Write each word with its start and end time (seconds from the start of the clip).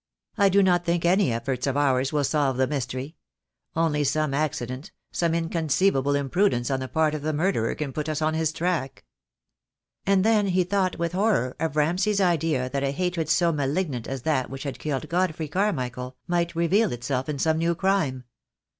I 0.35 0.49
do 0.49 0.63
not 0.63 0.83
think 0.83 1.05
any 1.05 1.31
efforts 1.31 1.67
of 1.67 1.77
ours 1.77 2.11
will 2.11 2.23
solve 2.23 2.57
the 2.57 2.65
mystery, 2.65 3.03
THE 3.03 3.07
DAY 3.07 3.13
WILL 3.13 3.83
COME. 3.83 3.91
53 3.91 3.97
Only 3.99 4.03
some 4.05 4.33
accident, 4.33 4.91
some 5.11 5.33
inconceivable 5.35 6.15
imprudence 6.15 6.71
on 6.71 6.79
the 6.79 6.87
part 6.87 7.13
of 7.13 7.21
the 7.21 7.31
murderer 7.33 7.75
can 7.75 7.93
put 7.93 8.09
us 8.09 8.19
on 8.19 8.33
his 8.33 8.51
track." 8.51 9.05
And 10.07 10.23
then 10.25 10.47
he 10.47 10.63
thought 10.63 10.97
with 10.97 11.11
horror 11.11 11.55
of 11.59 11.75
Ramsay's 11.75 12.19
idea 12.19 12.67
that 12.71 12.81
a 12.81 12.89
hatred 12.89 13.29
so 13.29 13.51
malignant 13.51 14.07
as 14.07 14.23
that 14.23 14.49
which 14.49 14.63
had 14.63 14.79
killed 14.79 15.07
God 15.07 15.35
frey 15.35 15.47
Carmichael 15.47 16.15
might 16.25 16.55
reveal 16.55 16.91
itself 16.91 17.29
in 17.29 17.37
some 17.37 17.59
new 17.59 17.75
crime. 17.75 18.23